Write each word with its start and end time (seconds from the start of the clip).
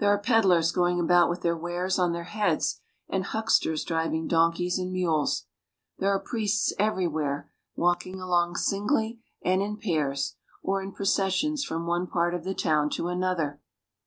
There 0.00 0.10
are 0.10 0.18
peddlers 0.20 0.70
going 0.70 1.00
about 1.00 1.30
with 1.30 1.40
their 1.40 1.56
wares 1.56 1.98
on 1.98 2.12
their 2.12 2.24
heads, 2.24 2.82
and 3.08 3.24
hucksters 3.24 3.84
driving 3.84 4.28
donkeys 4.28 4.78
and 4.78 4.92
mules. 4.92 5.46
There 5.98 6.10
are 6.10 6.20
priests 6.20 6.74
everywhere, 6.78 7.50
walking 7.74 8.20
along 8.20 8.56
singly 8.56 9.20
and 9.42 9.62
in 9.62 9.78
pairs, 9.78 10.36
or 10.62 10.82
in 10.82 10.92
processions 10.92 11.64
from 11.64 11.86
one 11.86 12.06
part 12.06 12.34
of 12.34 12.44
the 12.44 12.52
town 12.54 12.90
to 12.90 13.08
another. 13.08 13.62